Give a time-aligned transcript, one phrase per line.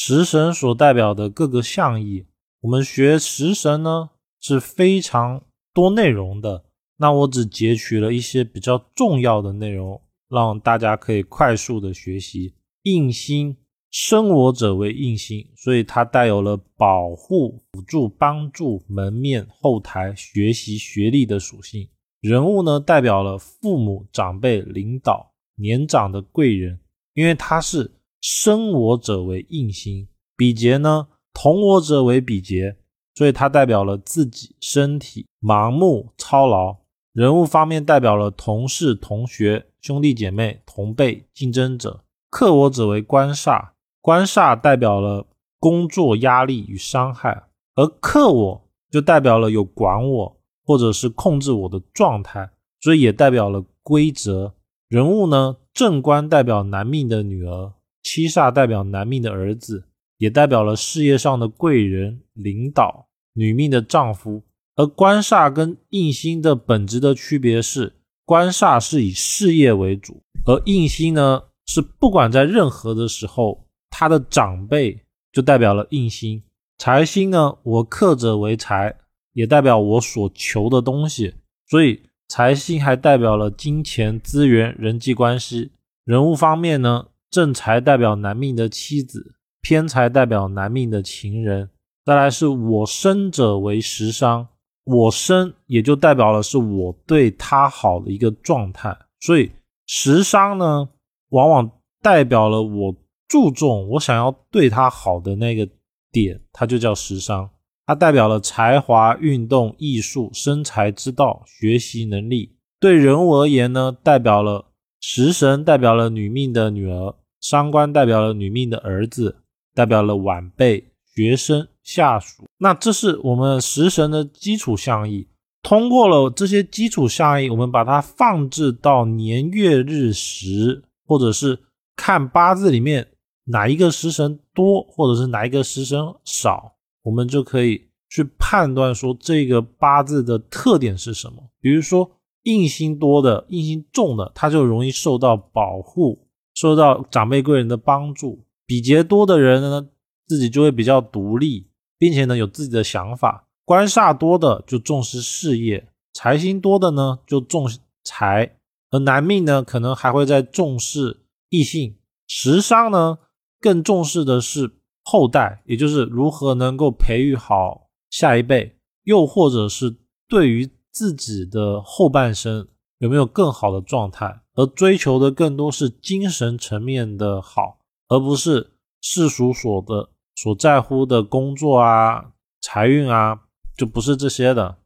[0.00, 2.24] 食神所代表的各个象意。
[2.60, 5.42] 我们学食神呢是非常
[5.74, 6.62] 多内容的，
[6.98, 12.54] 那我只截取了一些比较重要的内容，让大家可以快速的学习。
[12.84, 13.56] 印星
[13.90, 21.88] 生我者为印星，所以它带有了保护、辅助、帮助、门面、后台、学习、学历的属性。
[22.20, 26.78] 人物呢代表了父母、长辈、领导、年长的贵人，
[27.14, 27.90] 因为他是
[28.20, 30.08] 生我者为印星。
[30.36, 31.08] 比劫呢？
[31.34, 32.76] 同我者为比劫，
[33.14, 36.76] 所以它代表了自己身体盲目操劳。
[37.12, 42.04] 人物方面代表了同事、同学、兄弟姐妹、同辈、竞争者。
[42.30, 43.70] 克我者为官煞，
[44.00, 45.26] 官煞代表了
[45.58, 47.44] 工作压力与伤害，
[47.74, 52.50] 而克我就代表了有管我或者是控制我的状态，
[52.80, 54.54] 所以也代表了规则。
[54.88, 59.84] 人物呢，正官代表男命的女儿，七煞代表男命的儿子。
[60.18, 64.42] 也代表了事业上的贵人、领导、女命的丈夫，
[64.74, 67.92] 而官煞跟印星的本质的区别是，
[68.24, 75.00] 官煞是以事业为主，而印星呢是不管在任何的时候，他的长辈
[75.30, 76.42] 就代表了印星。
[76.78, 78.96] 财星呢，我克者为财，
[79.34, 81.34] 也代表我所求的东西，
[81.68, 85.70] 所以财星还代表了金钱、资源、人际关系。
[86.04, 89.34] 人物方面呢，正财代表男命的妻子。
[89.60, 91.68] 偏财代表男命的情人，
[92.04, 94.46] 再来是我生者为食伤，
[94.84, 99.50] 我生也就代表了是我对他好的一个状态，所以
[99.86, 100.88] 食伤呢，
[101.30, 102.94] 往往代表了我
[103.26, 105.68] 注重我想要对他好的那个
[106.12, 107.50] 点，它就叫食伤，
[107.84, 112.56] 它代表了才华、运动、艺术、生财之道、学习能力。
[112.80, 114.67] 对人物而言呢，代表了
[115.00, 119.42] 食神代表了女命的女儿，伤官代表了女命的儿子。
[119.74, 125.28] 代表了晚辈、学生、下属，那这是我们食神的基础象意。
[125.62, 131.60] 通过了这些基础象意，我们把它放置到年月日时，或者是
[131.94, 133.06] 看八字里面
[133.44, 136.72] 哪一个食神多，或者是哪一个食神少，
[137.04, 141.36] 我们就可以去判断说这个八字的特点是什么。
[141.60, 142.10] 比如说
[142.48, 148.46] 印星多的、印星重的，他就容易受到保护，受到长辈贵人的帮助。
[148.64, 149.86] 比劫多的人呢，
[150.26, 153.48] 自己就会比较独立，并且呢有自己的想法。
[153.66, 157.68] 官煞多的就重视事业，财星多的呢就重
[158.02, 158.56] 财，
[158.90, 161.20] 而男命呢可能还会在重视
[161.50, 161.96] 异性。
[162.26, 163.18] 食伤呢
[163.60, 164.70] 更重视的是
[165.04, 169.94] 后代，也就是如何能够培育好下一辈，又或者是
[170.26, 172.68] 对于自己的后半生
[172.98, 177.78] 有没有更好的状态，而追求的更多是精神层面的好。
[178.10, 178.72] 而不是
[179.02, 182.32] 世俗所的所在乎的工作啊、
[182.62, 183.42] 财运啊，
[183.76, 184.78] 就不是这些的。